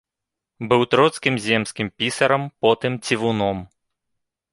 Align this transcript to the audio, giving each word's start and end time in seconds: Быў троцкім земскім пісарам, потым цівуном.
Быў 0.69 0.81
троцкім 0.93 1.35
земскім 1.47 1.87
пісарам, 1.99 2.47
потым 2.67 2.97
цівуном. 3.07 3.57